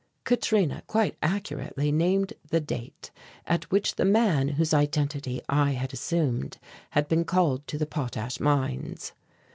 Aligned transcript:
Katrina 0.23 0.81
quite 0.87 1.15
accurately 1.21 1.91
named 1.91 2.33
the 2.49 2.59
date 2.59 3.11
at 3.45 3.69
which 3.69 3.97
the 3.97 4.03
man 4.03 4.47
whose 4.47 4.73
identity 4.73 5.43
I 5.47 5.73
had 5.73 5.93
assumed 5.93 6.57
had 6.89 7.07
been 7.07 7.23
called 7.23 7.67
to 7.67 7.77
the 7.77 7.85
potash 7.85 8.39
mines. 8.39 9.11